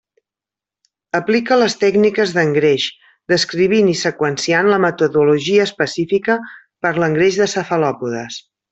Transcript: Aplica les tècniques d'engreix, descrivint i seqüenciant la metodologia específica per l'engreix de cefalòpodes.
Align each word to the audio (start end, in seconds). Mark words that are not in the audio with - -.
Aplica 1.19 1.57
les 1.63 1.75
tècniques 1.83 2.33
d'engreix, 2.37 2.87
descrivint 3.33 3.93
i 3.93 3.95
seqüenciant 4.01 4.73
la 4.75 4.83
metodologia 4.89 5.69
específica 5.71 6.41
per 6.87 6.97
l'engreix 7.01 7.43
de 7.45 7.53
cefalòpodes. 7.57 8.45